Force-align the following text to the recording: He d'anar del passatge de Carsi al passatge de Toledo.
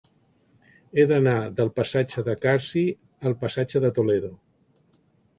He 0.93 1.03
d'anar 1.09 1.33
del 1.59 1.67
passatge 1.79 2.23
de 2.29 2.33
Carsi 2.45 2.83
al 3.31 3.35
passatge 3.43 3.83
de 3.85 3.93
Toledo. 3.99 4.31